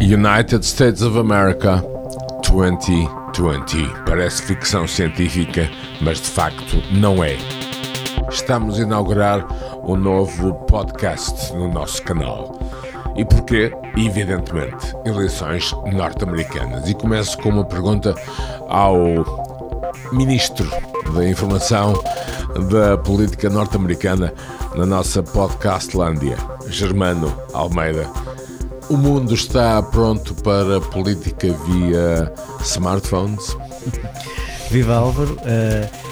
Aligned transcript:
United 0.00 0.64
States 0.64 1.02
of 1.02 1.18
America 1.18 1.82
2020. 2.48 3.88
Parece 4.06 4.42
ficção 4.42 4.86
científica, 4.86 5.70
mas 6.00 6.20
de 6.20 6.28
facto 6.28 6.82
não 6.92 7.24
é. 7.24 7.36
Estamos 8.30 8.78
a 8.78 8.82
inaugurar 8.82 9.46
um 9.82 9.96
novo 9.96 10.52
podcast 10.66 11.52
no 11.54 11.72
nosso 11.72 12.02
canal. 12.02 12.58
E 13.16 13.24
porquê? 13.24 13.72
Evidentemente, 13.96 14.94
eleições 15.04 15.72
norte-americanas. 15.92 16.88
E 16.88 16.94
começo 16.94 17.38
com 17.38 17.48
uma 17.48 17.64
pergunta 17.64 18.14
ao 18.68 18.96
Ministro 20.12 20.68
da 21.14 21.26
Informação 21.26 21.94
da 22.70 22.98
Política 22.98 23.48
Norte-Americana 23.48 24.32
na 24.74 24.84
nossa 24.84 25.22
podcastlândia, 25.22 26.36
Germano 26.68 27.34
Almeida. 27.54 28.25
O 28.88 28.96
mundo 28.96 29.34
está 29.34 29.82
pronto 29.82 30.34
para 30.34 30.80
política 30.80 31.48
via 31.66 32.32
smartphones? 32.62 33.56
Viva 34.70 34.94
Álvaro. 34.94 35.34
Uh, 35.34 36.05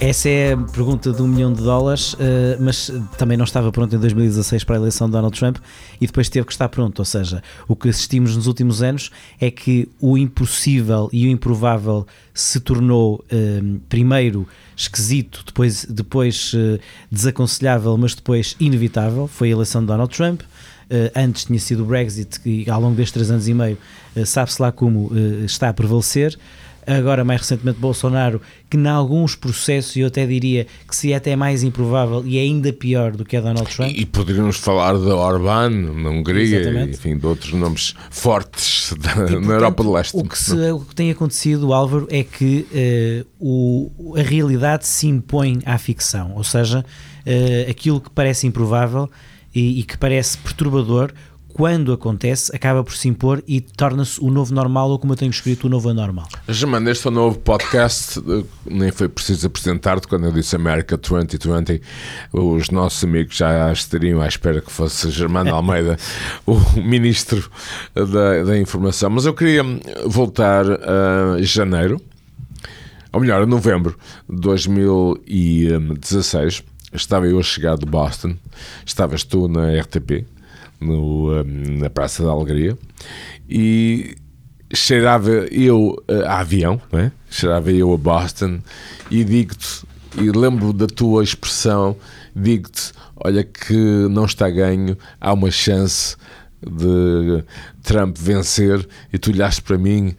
essa 0.00 0.28
é 0.28 0.52
a 0.52 0.56
pergunta 0.56 1.12
de 1.12 1.20
um 1.22 1.26
milhão 1.26 1.52
de 1.52 1.62
dólares, 1.62 2.14
uh, 2.14 2.16
mas 2.60 2.90
também 3.16 3.36
não 3.36 3.44
estava 3.44 3.70
pronto 3.72 3.94
em 3.94 3.98
2016 3.98 4.64
para 4.64 4.76
a 4.76 4.78
eleição 4.78 5.08
de 5.08 5.12
Donald 5.12 5.38
Trump 5.38 5.56
e 6.00 6.06
depois 6.06 6.28
teve 6.28 6.46
que 6.46 6.52
estar 6.52 6.68
pronto. 6.68 6.98
Ou 7.00 7.04
seja, 7.04 7.42
o 7.66 7.74
que 7.74 7.88
assistimos 7.88 8.36
nos 8.36 8.46
últimos 8.46 8.82
anos 8.82 9.10
é 9.40 9.50
que 9.50 9.88
o 10.00 10.16
impossível 10.16 11.08
e 11.12 11.26
o 11.26 11.30
improvável 11.30 12.06
se 12.32 12.60
tornou 12.60 13.24
uh, 13.32 13.80
primeiro 13.88 14.46
esquisito, 14.76 15.42
depois, 15.44 15.84
depois 15.84 16.52
uh, 16.54 16.78
desaconselhável, 17.10 17.96
mas 17.96 18.14
depois 18.14 18.56
inevitável. 18.60 19.26
Foi 19.26 19.48
a 19.48 19.52
eleição 19.52 19.80
de 19.80 19.88
Donald 19.88 20.14
Trump. 20.14 20.42
Uh, 20.42 21.12
antes 21.14 21.44
tinha 21.44 21.58
sido 21.58 21.82
o 21.82 21.86
Brexit, 21.86 22.40
que 22.40 22.70
ao 22.70 22.80
longo 22.80 22.94
destes 22.96 23.12
três 23.12 23.30
anos 23.30 23.46
e 23.46 23.52
meio 23.52 23.76
uh, 24.16 24.24
sabe-se 24.24 24.62
lá 24.62 24.72
como 24.72 25.08
uh, 25.08 25.44
está 25.44 25.68
a 25.68 25.72
prevalecer. 25.74 26.38
Agora, 26.88 27.22
mais 27.22 27.42
recentemente, 27.42 27.78
Bolsonaro, 27.78 28.40
que 28.70 28.78
em 28.78 28.86
alguns 28.86 29.34
processos, 29.34 29.94
eu 29.94 30.06
até 30.06 30.26
diria 30.26 30.66
que 30.88 30.96
se 30.96 31.12
é 31.12 31.16
até 31.16 31.36
mais 31.36 31.62
improvável 31.62 32.22
e 32.24 32.38
é 32.38 32.40
ainda 32.40 32.72
pior 32.72 33.12
do 33.12 33.26
que 33.26 33.36
a 33.36 33.42
Donald 33.42 33.68
Trump. 33.68 33.90
E, 33.90 34.00
e 34.00 34.06
poderíamos 34.06 34.56
falar 34.56 34.96
de 34.96 35.10
Orbán, 35.10 35.68
na 35.68 36.08
Hungria, 36.08 36.62
e, 36.62 36.90
enfim, 36.90 37.18
de 37.18 37.26
outros 37.26 37.52
nomes 37.52 37.94
fortes 38.10 38.94
da, 38.98 39.10
e, 39.10 39.14
portanto, 39.14 39.40
na 39.40 39.54
Europa 39.54 39.82
do 39.82 39.92
Leste. 39.92 40.16
O 40.16 40.24
que, 40.24 40.38
se, 40.38 40.70
o 40.70 40.80
que, 40.80 40.94
tem 40.94 41.10
acontecido, 41.10 41.74
Álvaro, 41.74 42.08
é 42.10 42.24
que 42.24 42.66
o, 43.38 44.14
a 44.16 44.22
realidade 44.22 44.86
se 44.86 45.06
impõe 45.06 45.60
à 45.66 45.76
ficção, 45.76 46.32
ou 46.36 46.44
seja, 46.44 46.84
aquilo 47.68 48.00
que 48.00 48.10
parece 48.10 48.46
improvável 48.46 49.10
e, 49.54 49.80
e 49.80 49.82
que 49.82 49.98
parece 49.98 50.38
perturbador, 50.38 51.12
quando 51.58 51.92
acontece, 51.92 52.54
acaba 52.54 52.84
por 52.84 52.94
se 52.94 53.08
impor 53.08 53.42
e 53.44 53.60
torna-se 53.60 54.20
o 54.20 54.30
novo 54.30 54.54
normal, 54.54 54.90
ou 54.90 54.98
como 54.98 55.14
eu 55.14 55.16
tenho 55.16 55.30
escrito, 55.30 55.66
o 55.66 55.68
novo 55.68 55.88
anormal. 55.88 56.28
Germano, 56.48 56.88
este 56.88 57.08
é 57.08 57.10
o 57.10 57.12
novo 57.12 57.36
podcast, 57.40 58.22
nem 58.64 58.92
foi 58.92 59.08
preciso 59.08 59.48
apresentar-te 59.48 60.06
quando 60.06 60.26
eu 60.26 60.32
disse 60.32 60.54
América 60.54 60.96
2020. 60.96 61.82
Os 62.32 62.70
nossos 62.70 63.02
amigos 63.02 63.36
já 63.36 63.72
estariam 63.72 64.20
à 64.20 64.28
espera 64.28 64.60
que 64.60 64.70
fosse 64.70 65.10
Germano 65.10 65.50
Almeida, 65.54 65.96
o 66.46 66.54
ministro 66.76 67.50
da, 67.92 68.44
da 68.44 68.56
Informação. 68.56 69.10
Mas 69.10 69.26
eu 69.26 69.34
queria 69.34 69.64
voltar 70.06 70.64
a 70.64 71.42
janeiro, 71.42 72.00
ou 73.12 73.20
melhor, 73.20 73.42
a 73.42 73.46
novembro 73.46 73.98
de 74.30 74.40
2016 74.40 76.62
estava 76.94 77.26
eu 77.26 77.36
a 77.36 77.42
chegar 77.42 77.76
de 77.76 77.84
Boston, 77.84 78.36
estavas 78.86 79.24
tu 79.24 79.48
na 79.48 79.72
RTP, 79.80 80.37
no, 80.80 81.32
hum, 81.32 81.78
na 81.78 81.90
Praça 81.90 82.22
da 82.22 82.30
Alegria, 82.30 82.76
e 83.48 84.16
cheirava 84.72 85.30
eu 85.50 85.96
a 86.26 86.40
avião, 86.40 86.80
né? 86.92 87.12
cheirava 87.30 87.70
eu 87.72 87.92
a 87.92 87.96
Boston, 87.96 88.60
e 89.10 89.24
digo-te, 89.24 89.84
e 90.16 90.30
lembro 90.30 90.72
da 90.72 90.86
tua 90.86 91.22
expressão, 91.22 91.96
digo-te, 92.34 92.92
olha 93.16 93.44
que 93.44 93.74
não 94.10 94.24
está 94.24 94.48
ganho, 94.48 94.96
há 95.20 95.32
uma 95.32 95.50
chance 95.50 96.16
de 96.60 97.44
Trump 97.82 98.16
vencer, 98.18 98.86
e 99.12 99.18
tu 99.18 99.30
olhaste 99.30 99.62
para 99.62 99.78
mim. 99.78 100.14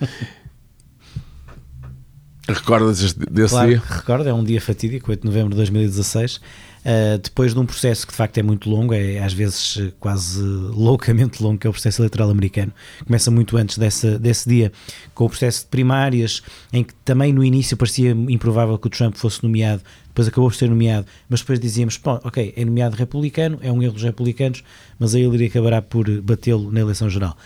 Recordas 2.53 3.13
desse 3.13 3.53
claro, 3.53 3.69
dia? 3.69 3.83
Recordo, 3.87 4.29
é 4.29 4.33
um 4.33 4.43
dia 4.43 4.59
fatídico, 4.59 5.11
8 5.11 5.21
de 5.21 5.27
novembro 5.27 5.51
de 5.51 5.57
2016. 5.57 6.37
Uh, 6.79 7.17
depois 7.21 7.53
de 7.53 7.59
um 7.59 7.65
processo 7.65 8.07
que 8.07 8.13
de 8.13 8.17
facto 8.17 8.37
é 8.37 8.43
muito 8.43 8.69
longo, 8.69 8.93
é 8.93 9.19
às 9.19 9.33
vezes 9.33 9.91
quase 9.99 10.41
loucamente 10.41 11.43
longo, 11.43 11.57
que 11.57 11.67
é 11.67 11.69
o 11.69 11.73
processo 11.73 12.01
eleitoral 12.01 12.29
americano. 12.29 12.71
Começa 13.05 13.29
muito 13.29 13.57
antes 13.57 13.77
dessa, 13.77 14.17
desse 14.17 14.47
dia, 14.47 14.71
com 15.13 15.25
o 15.25 15.29
processo 15.29 15.61
de 15.61 15.67
primárias, 15.67 16.41
em 16.71 16.83
que 16.83 16.93
também 17.03 17.33
no 17.33 17.43
início 17.43 17.75
parecia 17.75 18.11
improvável 18.11 18.77
que 18.77 18.87
o 18.87 18.89
Trump 18.89 19.15
fosse 19.15 19.43
nomeado, 19.43 19.81
depois 20.07 20.27
acabou 20.27 20.49
por 20.49 20.55
ser 20.55 20.69
nomeado, 20.69 21.05
mas 21.27 21.41
depois 21.41 21.59
dizíamos: 21.59 21.99
ok, 22.03 22.53
é 22.55 22.65
nomeado 22.65 22.95
republicano, 22.95 23.59
é 23.61 23.71
um 23.71 23.83
erro 23.83 23.93
dos 23.93 24.03
republicanos, 24.03 24.63
mas 24.97 25.13
aí 25.13 25.23
ele 25.23 25.45
acabará 25.45 25.81
por 25.81 26.09
batê-lo 26.21 26.71
na 26.71 26.79
eleição 26.79 27.09
geral. 27.09 27.37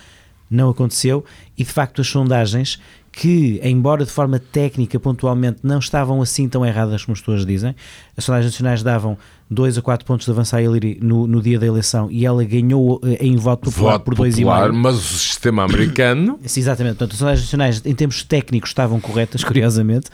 Não 0.50 0.70
aconteceu 0.70 1.26
e 1.58 1.64
de 1.64 1.72
facto 1.72 2.02
as 2.02 2.08
sondagens 2.08 2.80
que, 3.14 3.60
embora 3.64 4.04
de 4.04 4.12
forma 4.12 4.40
técnica, 4.40 5.00
pontualmente, 5.00 5.60
não 5.62 5.78
estavam 5.78 6.20
assim 6.20 6.50
tão 6.50 6.66
erradas 6.66 7.06
como 7.06 7.14
as 7.14 7.20
pessoas 7.20 7.46
dizem. 7.46 7.76
As 8.18 8.24
sondagens 8.24 8.52
nacionais 8.52 8.82
davam 8.82 9.16
2 9.54 9.78
a 9.78 9.82
4 9.82 10.06
pontos 10.06 10.26
de 10.26 10.32
avanço 10.32 10.56
a 10.56 10.62
Hillary 10.62 10.98
no, 11.02 11.28
no 11.28 11.42
dia 11.42 11.60
da 11.60 11.66
eleição 11.66 12.10
e 12.12 12.26
ela 12.26 12.44
ganhou 12.44 13.00
eh, 13.04 13.18
em 13.22 13.36
voto 13.36 13.70
popular 13.70 13.94
voto 13.94 14.04
por 14.04 14.16
2,5. 14.16 14.72
Mas 14.74 14.96
o 14.96 15.18
sistema 15.18 15.64
americano. 15.64 16.40
Exatamente, 16.44 16.98
portanto, 16.98 17.14
as 17.14 17.18
sondagens 17.18 17.46
nacionais, 17.46 17.82
em 17.86 17.96
termos 17.96 18.24
técnicos, 18.24 18.70
estavam 18.70 19.00
corretas, 19.00 19.44
curiosamente. 19.46 20.08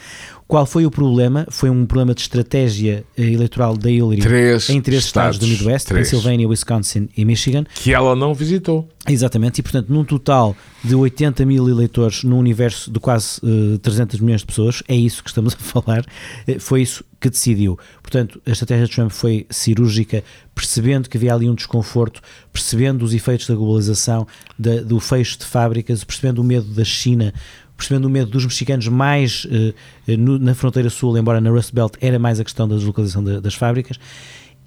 Qual 0.50 0.66
foi 0.66 0.84
o 0.84 0.90
problema? 0.90 1.46
Foi 1.52 1.70
um 1.70 1.86
problema 1.86 2.16
de 2.16 2.22
estratégia 2.22 3.06
eh, 3.16 3.22
eleitoral 3.22 3.78
da 3.78 3.90
Hillary 3.92 4.20
três 4.20 4.68
em 4.72 4.82
três 4.82 5.06
estados, 5.06 5.36
estados 5.36 5.40
do 5.40 5.46
Midwest, 5.46 5.88
Pennsylvania, 5.94 6.48
Wisconsin 6.48 7.08
e 7.16 7.24
Michigan. 7.24 7.66
Que 7.76 7.94
ela 7.94 8.16
não 8.16 8.34
visitou. 8.34 8.90
Exatamente, 9.08 9.60
e 9.60 9.62
portanto, 9.62 9.90
num 9.90 10.04
total 10.04 10.56
de 10.84 10.96
80 10.96 11.46
mil 11.46 11.70
eleitores 11.70 12.24
num 12.24 12.40
universo 12.40 12.92
de 12.92 13.00
quase 13.00 13.40
uh, 13.44 13.76
eh, 13.76 13.78
300 13.78 14.20
milhões 14.20 14.42
de 14.42 14.48
pessoas, 14.48 14.82
é 14.88 14.96
isso 14.96 15.24
que 15.24 15.30
estamos 15.30 15.54
a 15.54 15.58
falar, 15.82 16.02
uh, 16.02 16.60
foi 16.60 16.82
isso 16.82 17.04
que 17.20 17.30
decidiu. 17.30 17.78
Portanto, 18.02 18.42
a 18.46 18.52
estratégia 18.52 18.86
de 18.86 18.92
Trump 18.92 19.12
foi 19.12 19.46
cirúrgica, 19.50 20.24
percebendo 20.56 21.10
que 21.10 21.18
havia 21.18 21.34
ali 21.34 21.50
um 21.50 21.56
desconforto, 21.56 22.22
percebendo 22.52 23.04
os 23.04 23.14
efeitos 23.14 23.48
da 23.48 23.56
globalização, 23.56 24.26
da, 24.58 24.82
do 24.82 25.00
fecho 25.00 25.40
de 25.40 25.46
fábricas, 25.46 26.04
percebendo 26.04 26.40
o 26.40 26.44
medo 26.44 26.68
da 26.74 26.84
China 26.84 27.34
percebendo 27.76 28.06
o 28.06 28.10
medo 28.10 28.30
dos 28.30 28.44
mexicanos 28.44 28.90
mais 28.90 29.46
uh, 29.46 29.74
no, 30.18 30.38
na 30.38 30.54
fronteira 30.54 30.90
sul, 30.90 31.18
embora 31.18 31.40
na 31.40 31.50
Rust 31.50 31.74
Belt 31.74 31.94
era 32.02 32.20
mais 32.20 32.38
a 32.38 32.44
questão 32.44 32.68
da 32.68 32.76
deslocalização 32.76 33.24
de, 33.24 33.40
das 33.40 33.56
fábricas. 33.56 33.98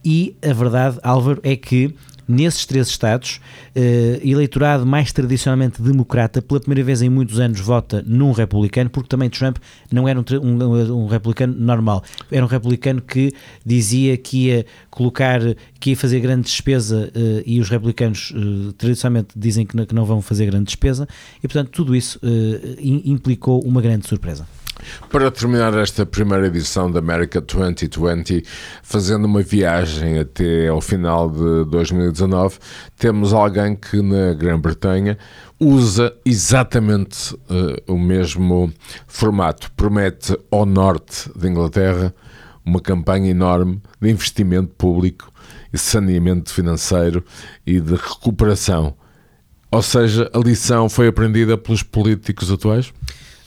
E 0.03 0.35
a 0.43 0.53
verdade, 0.55 0.99
Álvaro, 1.03 1.39
é 1.43 1.55
que 1.55 1.95
nesses 2.27 2.67
três 2.67 2.89
estados, 2.89 3.41
uh, 3.77 4.27
eleitorado 4.27 4.87
mais 4.87 5.13
tradicionalmente 5.13 5.81
democrata, 5.81 6.41
pela 6.41 6.61
primeira 6.61 6.85
vez 6.85 7.03
em 7.03 7.09
muitos 7.09 7.39
anos 7.39 7.61
vota 7.61 8.03
num 8.07 8.33
republicano, 8.33 8.91
porque 8.91 9.09
também 9.09 9.29
Trump 9.29 9.59
não 9.91 10.09
era 10.09 10.19
um, 10.19 10.25
um, 10.43 11.05
um, 11.05 11.07
republicano 11.07 11.55
normal, 11.59 12.03
era 12.31 12.45
um 12.45 12.49
republicano 12.49 13.01
que 13.01 13.33
dizia 13.65 14.17
que 14.17 14.47
ia 14.47 14.67
colocar, 14.91 15.41
que 15.79 15.91
ia 15.91 15.97
fazer 15.97 16.21
grande 16.21 16.43
despesa 16.43 17.11
uh, 17.15 17.43
e 17.45 17.61
os 17.61 17.69
republicanos 17.69 18.33
uh, 18.33 18.73
tradicionalmente 18.73 19.29
dizem 19.37 19.67
que 19.67 19.77
não, 19.77 19.87
que 19.87 19.95
não, 19.95 20.05
vão 20.05 20.21
fazer 20.21 20.47
grande 20.47 20.67
despesa 20.67 21.07
e 21.39 21.49
portanto 21.49 21.71
tudo 21.71 21.95
isso 21.95 22.21
implicou 22.83 23.63
uma 23.65 23.81
grande 23.81 24.07
surpresa. 24.07 24.47
Para 25.11 25.31
terminar 25.31 25.75
esta 25.75 26.05
primeira 26.07 26.47
edição 26.47 26.91
da 26.91 26.99
América 26.99 27.41
2020, 27.41 28.45
fazendo 28.83 29.25
uma 29.27 29.43
viagem 29.43 30.19
até 30.19 30.69
ao 30.69 30.81
final 30.81 31.31
de 31.31 31.65
2019, 31.71 32.59
temos 32.97 33.33
alguém 33.33 33.77
que 33.77 34.01
na 34.01 34.33
Grã-Bretanha 34.35 35.19
usa 35.59 36.13
exatamente 36.25 37.35
uh, 37.35 37.93
o 37.93 37.99
mesmo 37.99 38.73
formato. 39.07 39.71
Promete 39.73 40.37
ao 40.51 40.67
norte 40.67 41.31
da 41.37 41.49
Inglaterra 41.49 42.15
uma 42.65 42.81
campanha 42.81 43.31
enorme 43.31 43.81
de 44.01 44.11
investimento 44.11 44.73
público 44.77 45.33
e 45.73 45.79
saneamento 45.79 46.53
financeiro 46.53 47.25
e 47.67 47.81
de 47.81 47.95
recuperação. 47.95 48.95
Ou 49.71 49.83
seja, 49.83 50.31
a 50.35 50.39
lição 50.39 50.89
foi 50.89 51.09
aprendida 51.09 51.57
pelos 51.57 51.83
políticos 51.83 52.51
atuais? 52.51 52.93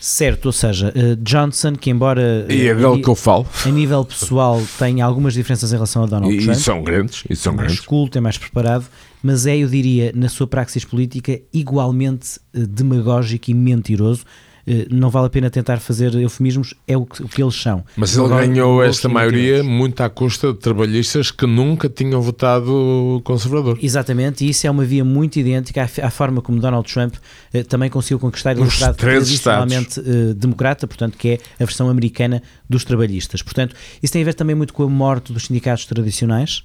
Certo, 0.06 0.46
ou 0.46 0.52
seja, 0.52 0.94
uh, 0.96 1.16
Johnson, 1.16 1.74
que 1.74 1.90
embora 1.90 2.46
e 2.48 2.68
é 2.68 2.76
dele 2.76 3.02
que 3.02 3.10
eu 3.10 3.16
falo. 3.16 3.44
a 3.66 3.70
nível 3.70 4.06
pessoal 4.06 4.62
tem 4.78 5.02
algumas 5.02 5.34
diferenças 5.34 5.72
em 5.72 5.74
relação 5.74 6.04
a 6.04 6.06
Donald 6.06 6.32
e, 6.32 6.44
Trump. 6.44 6.56
E 6.56 6.60
são 6.60 6.84
grandes, 6.84 7.24
e 7.28 7.36
são 7.36 7.54
é 7.54 7.56
mais 7.56 7.68
grandes. 7.70 7.86
culto, 7.88 8.16
é 8.16 8.22
mais 8.22 8.38
preparado, 8.38 8.86
mas 9.24 9.48
é, 9.48 9.58
eu 9.58 9.68
diria, 9.68 10.12
na 10.14 10.30
sua 10.30 10.46
praxis 10.46 10.86
política, 10.86 11.42
igualmente 11.52 12.38
uh, 12.56 12.68
demagógico 12.68 13.50
e 13.50 13.56
mentiroso. 13.56 14.26
Eh, 14.68 14.88
não 14.90 15.10
vale 15.10 15.28
a 15.28 15.30
pena 15.30 15.50
tentar 15.50 15.80
fazer 15.80 16.14
eufemismos, 16.16 16.74
é 16.88 16.98
o 16.98 17.06
que, 17.06 17.24
o 17.24 17.28
que 17.28 17.42
eles 17.42 17.56
são. 17.56 17.84
Mas 17.96 18.16
ele 18.16 18.26
Agora, 18.26 18.48
ganhou 18.48 18.84
esta 18.84 19.08
maioria 19.08 19.64
muito 19.64 20.02
à 20.02 20.10
custa 20.10 20.52
de 20.52 20.60
trabalhistas 20.60 21.32
que 21.32 21.46
nunca 21.46 21.88
tinham 21.88 22.22
votado 22.22 23.22
conservador. 23.24 23.78
Exatamente, 23.82 24.46
e 24.46 24.50
isso 24.50 24.66
é 24.66 24.72
uma 24.72 24.84
via 24.84 25.06
muito 25.06 25.38
idêntica 25.38 25.84
à, 25.84 26.08
à 26.08 26.10
forma 26.10 26.42
como 26.42 26.60
Donald 26.60 26.92
Trump 26.92 27.16
eh, 27.54 27.64
também 27.64 27.90
conseguiu 27.90 28.20
conquistar 28.20 28.56
o 28.58 28.62
eleitorado 28.62 28.98
três 28.98 29.24
tradicionalmente 29.24 30.00
eh, 30.00 30.34
democrata, 30.34 30.88
portanto, 30.88 31.18
que 31.18 31.30
é 31.30 31.40
a 31.60 31.66
versão 31.66 31.90
americana 31.90 32.42
dos 32.70 32.84
trabalhistas. 32.84 33.42
Portanto, 33.42 33.76
isso 34.02 34.14
tem 34.14 34.22
a 34.22 34.26
ver 34.26 34.34
também 34.34 34.56
muito 34.56 34.74
com 34.74 34.84
a 34.84 34.90
morte 34.90 35.32
dos 35.32 35.46
sindicatos 35.46 35.86
tradicionais, 35.86 36.64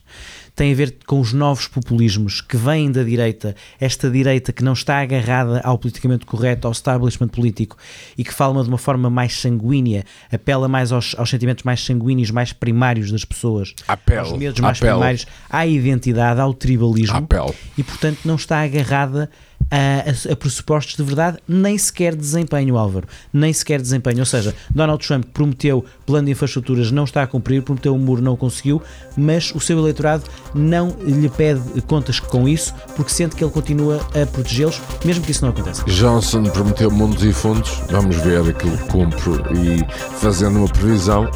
tem 0.55 0.73
a 0.73 0.75
ver 0.75 0.97
com 1.07 1.21
os 1.21 1.33
novos 1.33 1.69
populismos 1.69 2.41
que 2.41 2.57
vêm 2.57 2.91
da 2.91 3.03
direita, 3.03 3.55
esta 3.81 4.11
direita 4.11 4.53
que 4.53 4.65
não 4.65 4.73
está 4.73 5.01
agarrada 5.01 5.61
ao 5.61 5.79
politicamente 5.79 6.27
correto, 6.27 6.67
ao 6.67 6.73
establishment 6.73 7.29
político 7.29 7.77
e 8.17 8.25
que 8.25 8.33
fala 8.33 8.63
de 8.63 8.69
uma 8.69 8.79
forma 8.79 9.09
mais 9.11 9.39
sanguínea, 9.39 10.05
apela 10.33 10.69
mais 10.69 10.93
aos, 10.93 11.15
aos 11.19 11.31
sentimentos 11.31 11.65
mais 11.65 11.85
sanguíneos, 11.85 12.31
mais 12.31 12.53
primários 12.53 13.11
das 13.11 13.25
pessoas, 13.25 13.75
Apelo, 13.87 14.29
aos 14.29 14.39
medos 14.39 14.61
mais 14.61 14.79
apelo. 14.79 14.99
primários, 14.99 15.27
à 15.49 15.67
identidade, 15.67 16.41
ao 16.41 16.53
tribalismo 16.55 17.17
Apelo. 17.19 17.55
e, 17.77 17.83
portanto, 17.83 18.19
não 18.25 18.35
está 18.37 18.61
agarrada 18.63 19.31
a, 19.71 20.33
a- 20.33 20.37
pressupostos 20.37 20.97
de 20.97 21.03
verdade, 21.03 21.39
nem 21.47 21.77
sequer 21.79 22.15
desempenho, 22.17 22.77
Álvaro. 22.77 23.07
Nem 23.33 23.53
sequer 23.53 23.81
desempenho. 23.81 24.19
Ou 24.21 24.25
seja, 24.27 24.55
Donald 24.75 25.07
Trump 25.07 25.25
prometeu 25.33 25.85
plano 26.05 26.27
de 26.27 26.33
infraestruturas, 26.33 26.91
não 26.91 27.05
está 27.05 27.23
a 27.23 27.27
cumprir, 27.27 27.63
prometeu 27.63 27.95
um 27.95 27.99
muro, 27.99 28.21
não 28.23 28.37
conseguiu, 28.37 28.83
mas 29.17 29.53
o 29.55 29.61
seu 29.61 29.79
eleitorado 29.79 30.25
não 30.55 30.97
lhe 31.05 31.29
pede 31.29 31.81
contas 31.83 32.19
com 32.21 32.49
isso, 32.49 32.75
porque 32.97 33.13
sente 33.13 33.37
que 33.37 33.45
ele 33.45 33.53
continua 33.53 33.97
a 34.21 34.27
protegê-los, 34.27 34.81
mesmo 35.05 35.25
que 35.25 35.31
isso 35.31 35.43
não 35.45 35.51
aconteça. 35.51 35.85
Johnson 35.85 36.43
prometeu 36.45 36.91
mundos 36.91 37.23
e 37.25 37.33
fundos, 37.33 37.71
vamos 37.91 38.17
ver 38.17 38.41
aquilo 38.49 38.77
que 38.77 38.89
cumpre 38.89 39.31
e 39.57 40.17
fazendo 40.19 40.59
uma 40.59 40.69
previsão, 40.69 41.31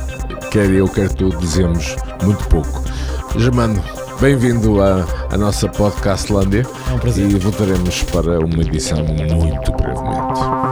quer 0.50 0.70
eu, 0.70 0.88
quer 0.88 1.10
tu, 1.12 1.28
dizemos 1.38 1.94
muito 2.22 2.44
pouco. 2.48 2.82
Germano, 3.36 3.82
bem-vindo 4.25 4.81
à, 4.81 5.06
à 5.31 5.37
nossa 5.37 5.69
podcastlândia 5.69 6.62
É 6.88 6.94
um 6.94 6.99
prazer. 6.99 7.31
e 7.31 7.38
voltaremos 7.38 8.05
para 8.05 8.38
uma 8.38 8.62
edição 8.62 9.05
muito 9.05 9.71
brevemente. 9.73 10.63